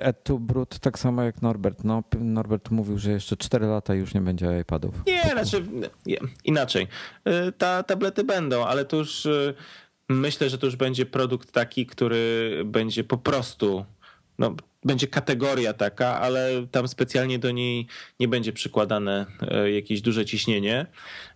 Ed 0.00 0.24
tu 0.24 0.38
Brut, 0.38 0.78
tak 0.78 0.98
samo 0.98 1.22
jak 1.22 1.42
Norbert. 1.42 1.84
No, 1.84 2.02
Norbert 2.20 2.70
mówił, 2.70 2.98
że 2.98 3.10
jeszcze 3.10 3.36
4 3.36 3.66
lata 3.66 3.94
już 3.94 4.14
nie 4.14 4.20
będzie 4.20 4.60
iPadów. 4.60 4.94
Nie, 5.06 5.22
znaczy 5.22 5.64
nie, 6.06 6.18
inaczej. 6.44 6.88
Y, 7.48 7.52
Ta, 7.52 7.82
tablety 7.82 8.24
będą, 8.24 8.64
ale 8.64 8.84
to 8.84 8.96
już 8.96 9.26
y, 9.26 9.54
myślę, 10.08 10.50
że 10.50 10.58
to 10.58 10.66
już 10.66 10.76
będzie 10.76 11.06
produkt 11.06 11.52
taki, 11.52 11.86
który 11.86 12.62
będzie 12.64 13.04
po 13.04 13.18
prostu, 13.18 13.84
no, 14.40 14.54
będzie 14.84 15.06
kategoria 15.06 15.72
taka, 15.72 16.20
ale 16.20 16.66
tam 16.70 16.88
specjalnie 16.88 17.38
do 17.38 17.50
niej 17.50 17.86
nie 18.20 18.28
będzie 18.28 18.52
przykładane 18.52 19.26
y, 19.66 19.70
jakieś 19.70 20.00
duże 20.00 20.24
ciśnienie. 20.24 20.86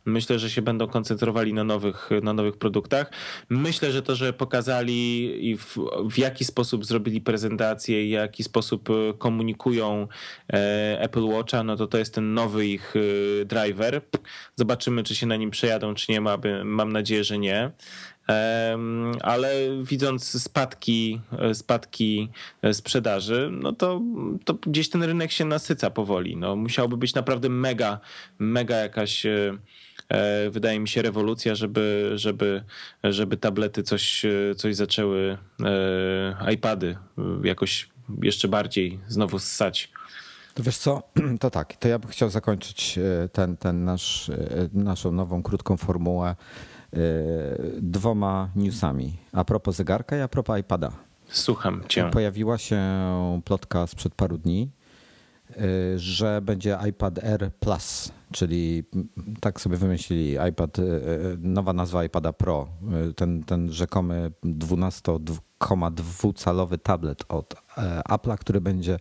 Myślę, 0.05 0.39
że 0.39 0.51
się 0.51 0.63
będą 0.63 0.87
koncentrowali 0.87 1.55
na 1.55 1.65
nowych, 1.65 2.11
na 2.23 2.33
nowych 2.33 2.57
produktach. 2.57 3.11
Myślę, 3.49 3.93
że 3.93 4.03
to, 4.03 4.17
że 4.17 4.33
pokazali 4.33 5.31
i 5.51 5.57
w, 5.57 5.77
w 6.11 6.19
jaki 6.19 6.45
sposób 6.45 6.85
zrobili 6.85 7.21
prezentację, 7.21 8.07
i 8.07 8.11
jaki 8.11 8.45
sposób 8.45 8.91
y, 8.91 9.15
komunikują 9.19 10.09
e, 10.53 11.01
Apple 11.01 11.25
Watcha, 11.25 11.63
no 11.63 11.77
to 11.77 11.87
to 11.87 11.99
jest 11.99 12.15
ten 12.15 12.35
nowy 12.35 12.67
ich 12.67 12.95
driver. 13.47 14.01
Zobaczymy, 14.57 15.03
czy 15.03 15.15
się 15.15 15.27
na 15.27 15.37
nim 15.37 15.51
przejadą, 15.51 15.95
czy 15.95 16.13
nie. 16.13 16.21
Ma, 16.21 16.39
mam 16.65 16.93
nadzieję, 16.93 17.25
że 17.25 17.39
nie. 17.39 17.71
Ale 19.23 19.53
widząc 19.83 20.43
spadki, 20.43 21.21
e, 21.39 21.55
spadki 21.55 22.29
e, 22.63 22.75
sprzedaży, 22.75 23.51
no 23.53 23.73
to, 23.73 24.01
to 24.45 24.55
gdzieś 24.55 24.91
ten 24.91 25.03
rynek 25.03 25.33
się 25.33 25.45
nasyca 25.45 25.91
powoli. 25.91 26.37
No, 26.37 26.57
musiałoby 26.57 26.97
być 26.97 27.15
naprawdę 27.15 27.49
mega, 27.49 28.01
mega 28.39 28.77
jakaś 28.77 29.27
e, 29.27 29.59
wydaje 30.51 30.81
mi 30.81 30.89
się, 30.89 31.03
rewolucja, 31.03 31.55
żeby, 31.55 32.13
żeby, 32.15 32.65
żeby 33.05 33.37
tablety 33.37 33.83
coś, 33.83 34.23
coś 34.57 34.77
zaczęły, 34.77 35.39
iPady 36.53 36.97
jakoś 37.45 37.89
jeszcze 38.23 38.49
bardziej 38.49 39.01
znowu 39.09 39.39
ssać. 39.39 39.91
To 40.55 40.63
wiesz 40.63 40.77
co, 40.77 41.03
to 41.41 41.51
tak, 41.51 41.77
to 41.77 41.89
ja 41.89 41.99
bym 41.99 42.11
chciał 42.11 42.31
zakończyć 42.31 42.99
ten, 43.33 43.57
ten 43.57 43.85
nasz, 43.85 44.31
naszą 44.73 45.13
nową, 45.13 45.43
krótką 45.43 45.77
formułę 45.77 46.35
dwoma 47.83 48.49
newsami. 48.57 49.17
A 49.33 49.45
propos 49.45 49.77
zegarka 49.77 50.17
i 50.17 50.21
a 50.21 50.29
propos 50.29 50.61
iPada. 50.61 50.93
Słucham 51.29 51.83
cię. 51.89 52.11
Pojawiła 52.11 52.59
się 52.59 52.81
plotka 53.45 53.87
sprzed 53.87 54.15
paru 54.15 54.39
dni, 54.39 54.71
y, 55.51 55.99
że 55.99 56.43
będzie 56.43 56.79
iPad 56.89 57.25
Air 57.25 57.51
Plus, 57.61 58.13
czyli 58.33 58.85
mm, 58.95 59.09
tak 59.41 59.61
sobie 59.61 59.77
wymyślili 59.77 60.37
iPad, 60.49 60.79
y, 60.79 60.83
nowa 61.39 61.73
nazwa 61.73 62.05
iPada 62.05 62.33
Pro, 62.33 62.69
ten, 63.17 63.45
ten 63.45 63.73
rzekomy 63.73 64.33
12,2-calowy 64.45 66.79
tablet 66.79 67.25
od 67.29 67.55
e, 67.55 67.57
Apple'a, 68.09 68.39
który 68.39 68.61
będzie 68.61 68.99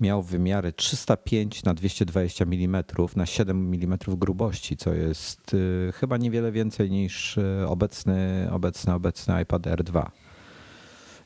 miał 0.00 0.22
wymiary 0.22 0.72
305 0.72 1.64
na 1.64 1.74
220 1.74 2.44
mm 2.44 2.84
na 3.16 3.26
7 3.26 3.74
mm 3.74 3.98
grubości, 4.08 4.76
co 4.76 4.94
jest 4.94 5.54
y, 5.54 5.92
chyba 5.94 6.16
niewiele 6.16 6.52
więcej 6.52 6.90
niż 6.90 7.38
y, 7.38 7.64
obecny, 7.68 8.48
obecny, 8.50 8.94
obecny 8.94 9.42
iPad 9.42 9.66
Air 9.66 9.84
2. 9.84 10.10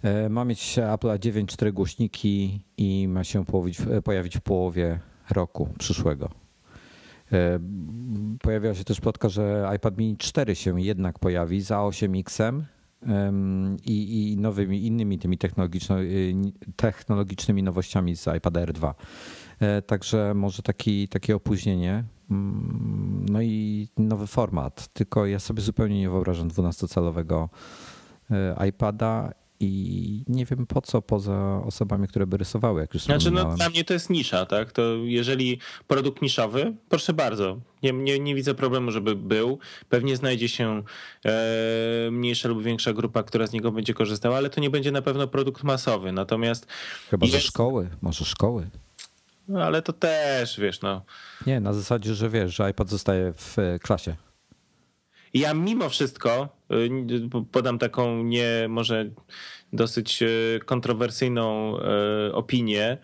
E, 0.02 0.28
Ma 0.28 0.44
mieć 0.44 0.78
Apple 0.78 1.08
9.4 1.08 1.72
głośniki 1.72 2.64
i 2.76 3.08
ma 3.08 3.24
się 3.24 3.44
pojawić, 3.44 3.78
pojawić 4.04 4.36
w 4.36 4.40
połowie 4.40 5.00
roku 5.30 5.68
przyszłego. 5.78 6.30
E, 7.32 7.58
Pojawiła 8.42 8.74
się 8.74 8.84
też 8.84 9.00
plotka, 9.00 9.28
że 9.28 9.70
iPad 9.76 9.98
mini 9.98 10.16
4 10.16 10.54
się 10.54 10.80
jednak 10.80 11.18
pojawi 11.18 11.60
za 11.60 11.76
8X 11.76 12.44
em, 12.44 12.64
i, 13.86 14.32
i 14.32 14.36
nowymi 14.36 14.86
innymi 14.86 15.18
tymi 15.18 15.38
y, 16.00 16.34
technologicznymi 16.76 17.62
nowościami 17.62 18.16
z 18.16 18.36
iPada 18.36 18.64
R2. 18.66 18.94
E, 19.60 19.82
Także 19.82 20.34
może 20.34 20.62
taki, 20.62 21.08
takie 21.08 21.36
opóźnienie. 21.36 22.04
Mm, 22.30 23.26
No 23.28 23.42
i 23.42 23.88
nowy 23.98 24.26
format. 24.26 24.88
Tylko 24.92 25.26
ja 25.26 25.38
sobie 25.38 25.62
zupełnie 25.62 25.98
nie 25.98 26.10
wyobrażam 26.10 26.48
12-calowego 26.48 27.48
e, 28.30 28.66
iPada 28.68 29.32
i 29.60 30.24
nie 30.28 30.44
wiem 30.44 30.66
po 30.66 30.80
co 30.82 31.02
poza 31.02 31.62
osobami, 31.64 32.08
które 32.08 32.26
by 32.26 32.36
rysowały, 32.36 32.80
jak 32.80 32.94
już 32.94 33.02
Znaczy, 33.02 33.30
no, 33.30 33.56
dla 33.56 33.68
mnie 33.68 33.84
to 33.84 33.92
jest 33.94 34.10
nisza, 34.10 34.46
tak? 34.46 34.72
To 34.72 34.82
jeżeli 35.04 35.60
produkt 35.86 36.22
niszowy, 36.22 36.74
proszę 36.88 37.12
bardzo. 37.12 37.60
Nie, 37.82 37.92
nie, 37.92 38.18
nie 38.18 38.34
widzę 38.34 38.54
problemu, 38.54 38.90
żeby 38.90 39.16
był. 39.16 39.58
Pewnie 39.88 40.16
znajdzie 40.16 40.48
się 40.48 40.82
e, 41.24 42.10
mniejsza 42.10 42.48
lub 42.48 42.62
większa 42.62 42.92
grupa, 42.92 43.22
która 43.22 43.46
z 43.46 43.52
niego 43.52 43.72
będzie 43.72 43.94
korzystała, 43.94 44.36
ale 44.36 44.50
to 44.50 44.60
nie 44.60 44.70
będzie 44.70 44.92
na 44.92 45.02
pewno 45.02 45.28
produkt 45.28 45.64
masowy. 45.64 46.12
Natomiast, 46.12 46.66
Chyba, 47.10 47.26
jest- 47.26 47.46
szkoły, 47.46 47.88
może 48.02 48.24
szkoły. 48.24 48.68
no, 49.48 49.64
ale 49.64 49.82
to 49.82 49.92
też, 49.92 50.60
wiesz, 50.60 50.80
no. 50.80 51.02
Nie, 51.46 51.60
na 51.60 51.72
zasadzie, 51.72 52.14
że 52.14 52.28
wiesz, 52.28 52.56
że 52.56 52.70
iPad 52.70 52.90
zostaje 52.90 53.32
w 53.32 53.58
e, 53.58 53.78
klasie. 53.78 54.16
Ja 55.34 55.54
mimo 55.54 55.88
wszystko 55.88 56.57
podam 57.52 57.78
taką 57.78 58.22
nie 58.22 58.66
może 58.68 59.10
dosyć 59.72 60.22
y, 60.22 60.60
kontrowersyjną 60.64 61.76
y, 62.28 62.34
opinię, 62.34 62.98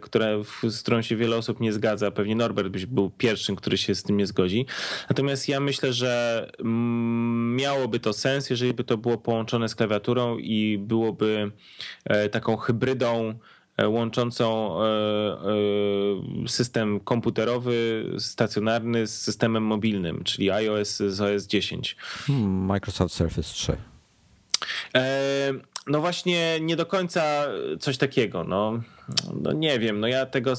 która, 0.00 0.26
z 0.68 0.82
którą 0.82 1.02
się 1.02 1.16
wiele 1.16 1.36
osób 1.36 1.60
nie 1.60 1.72
zgadza. 1.72 2.10
Pewnie 2.10 2.36
Norbert 2.36 2.68
byś 2.68 2.86
był 2.86 3.10
pierwszym, 3.10 3.56
który 3.56 3.78
się 3.78 3.94
z 3.94 4.02
tym 4.02 4.16
nie 4.16 4.26
zgodzi. 4.26 4.66
Natomiast 5.10 5.48
ja 5.48 5.60
myślę, 5.60 5.92
że 5.92 6.46
mm, 6.58 7.56
miałoby 7.56 8.00
to 8.00 8.12
sens, 8.12 8.50
jeżeli 8.50 8.74
by 8.74 8.84
to 8.84 8.96
było 8.96 9.18
połączone 9.18 9.68
z 9.68 9.74
klawiaturą 9.74 10.38
i 10.38 10.78
byłoby 10.78 11.50
taką 12.30 12.56
hybrydą 12.56 13.34
E, 13.34 13.59
łączącą 13.88 14.76
e, 14.80 14.86
e, 14.86 16.48
system 16.48 17.00
komputerowy, 17.00 18.06
stacjonarny 18.18 19.06
z 19.06 19.20
systemem 19.20 19.62
mobilnym, 19.62 20.24
czyli 20.24 20.50
iOS 20.50 20.96
z 20.96 21.20
OS 21.20 21.46
10. 21.46 21.96
Hmm, 22.26 22.64
Microsoft 22.64 23.14
Surface 23.14 23.52
3. 23.52 23.76
No 25.86 26.00
właśnie 26.00 26.60
nie 26.60 26.76
do 26.76 26.86
końca 26.86 27.46
coś 27.80 27.98
takiego. 27.98 28.44
No, 28.44 28.80
no 29.42 29.52
nie 29.52 29.78
wiem, 29.78 30.00
no 30.00 30.06
ja 30.06 30.26
tego 30.26 30.52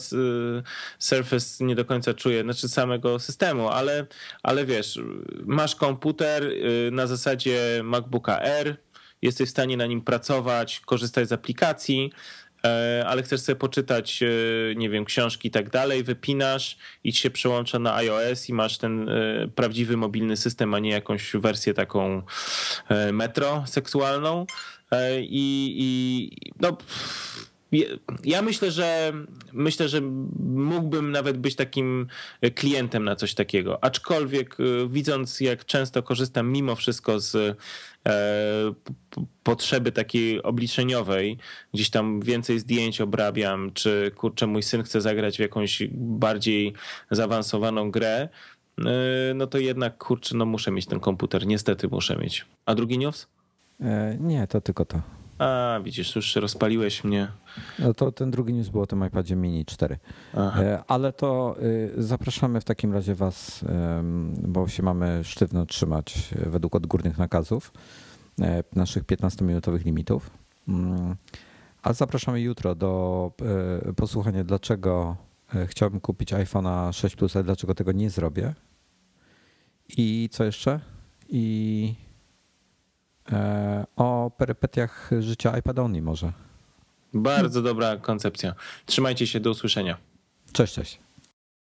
Surface 1.00 1.66
nie 1.66 1.76
do 1.76 1.86
końca 1.86 2.14
czuję, 2.14 2.44
znaczy 2.44 2.70
samego 2.70 3.20
systemu, 3.20 3.70
ale, 3.70 4.06
ale 4.44 4.66
wiesz, 4.66 5.00
masz 5.46 5.76
komputer 5.76 6.52
na 6.92 7.08
zasadzie 7.08 7.82
MacBooka 7.84 8.42
Air, 8.42 8.78
jesteś 9.22 9.48
w 9.48 9.52
stanie 9.52 9.78
na 9.78 9.86
nim 9.86 10.02
pracować, 10.02 10.80
korzystać 10.80 11.28
z 11.28 11.32
aplikacji, 11.32 12.12
E, 12.51 12.51
ale 13.06 13.24
chcesz 13.24 13.42
sobie 13.42 13.56
poczytać, 13.56 14.24
e, 14.24 14.28
nie 14.76 14.90
wiem, 14.90 15.06
książki 15.06 15.48
i 15.48 15.52
tak 15.52 15.70
dalej, 15.70 16.04
wypinasz 16.04 16.78
i 17.04 17.14
się 17.14 17.30
przełącza 17.30 17.80
na 17.80 17.96
iOS 17.96 18.50
i 18.50 18.54
masz 18.54 18.78
ten 18.78 19.10
e, 19.10 19.48
prawdziwy 19.56 19.98
mobilny 19.98 20.38
system, 20.38 20.74
a 20.74 20.80
nie 20.80 20.90
jakąś 20.90 21.32
wersję 21.34 21.74
taką 21.74 22.22
metro 23.14 23.64
seksualną. 23.68 24.46
I, 25.22 25.76
i 25.78 26.52
no 26.60 26.78
ja 28.24 28.42
myślę, 28.42 28.72
że 28.72 29.14
myślę, 29.54 29.90
że 29.90 30.02
mógłbym 30.40 31.12
nawet 31.12 31.38
być 31.38 31.56
takim 31.56 32.08
klientem 32.56 33.04
na 33.04 33.16
coś 33.16 33.34
takiego. 33.34 33.84
Aczkolwiek 33.84 34.58
widząc, 34.90 35.42
jak 35.42 35.66
często 35.66 36.04
korzystam 36.04 36.52
mimo 36.52 36.76
wszystko 36.76 37.20
z 37.20 37.58
E, 38.08 38.74
potrzeby 39.44 39.92
takiej 39.92 40.44
obliczeniowej, 40.44 41.38
gdzieś 41.74 41.90
tam 41.90 42.22
więcej 42.22 42.60
zdjęć 42.60 43.02
obrabiam, 43.02 43.72
czy 43.74 44.12
kurczę, 44.16 44.48
mój 44.48 44.64
syn 44.64 44.84
chce 44.84 45.02
zagrać 45.02 45.38
w 45.38 45.40
jakąś 45.40 45.84
bardziej 45.94 46.74
zaawansowaną 47.12 47.92
grę, 47.92 48.30
e, 48.80 48.84
no 49.36 49.48
to 49.48 49.58
jednak 49.58 49.98
kurczę, 49.98 50.38
no 50.38 50.46
muszę 50.46 50.72
mieć 50.72 50.86
ten 50.86 51.00
komputer, 51.00 51.48
niestety 51.48 51.88
muszę 51.88 52.18
mieć. 52.18 52.46
A 52.66 52.76
drugi 52.76 52.98
news? 52.98 53.28
E, 53.80 54.18
nie, 54.20 54.48
to 54.48 54.62
tylko 54.62 54.86
to. 54.86 55.02
A, 55.42 55.80
widzisz, 55.84 56.16
już 56.16 56.36
rozpaliłeś 56.36 57.04
mnie. 57.04 57.32
No 57.80 57.94
to 57.94 58.12
ten 58.12 58.32
drugi 58.32 58.54
news 58.54 58.70
było 58.70 58.84
o 58.84 58.88
tym 58.88 59.08
iPadzie 59.08 59.36
mini 59.36 59.66
4. 59.66 59.98
Aha. 60.38 60.62
Ale 60.88 61.14
to 61.14 61.56
zapraszamy 61.98 62.62
w 62.62 62.64
takim 62.64 62.94
razie 62.94 63.16
was, 63.16 63.66
bo 64.38 64.68
się 64.68 64.84
mamy 64.84 65.24
sztywno 65.24 65.66
trzymać 65.66 66.30
według 66.46 66.76
odgórnych 66.76 67.18
nakazów 67.18 67.72
E, 68.42 68.64
naszych 68.76 69.04
15-minutowych 69.04 69.86
limitów. 69.86 70.30
Mm, 70.68 71.16
a 71.84 71.94
zapraszamy 71.94 72.42
jutro 72.42 72.76
do 72.76 73.32
e, 73.90 73.94
posłuchania, 73.94 74.44
dlaczego 74.44 75.16
e, 75.56 75.68
chciałbym 75.68 76.00
kupić 76.00 76.34
iPhone'a 76.34 76.94
6 76.94 77.16
Plus, 77.16 77.36
ale 77.36 77.44
dlaczego 77.44 77.76
tego 77.76 77.92
nie 77.92 78.10
zrobię. 78.10 78.54
I 79.98 80.30
co 80.32 80.44
jeszcze? 80.44 80.80
I 81.30 81.96
o 83.96 84.32
perypetiach 84.38 85.10
życia 85.20 85.58
iPad 85.58 85.80
Only 85.80 86.02
może. 86.02 86.34
Bardzo 87.14 87.62
dobra 87.62 87.98
koncepcja. 87.98 88.54
Trzymajcie 88.86 89.28
się, 89.28 89.40
do 89.40 89.50
usłyszenia. 89.50 89.98
Cześć, 90.54 90.74
cześć. 90.74 91.00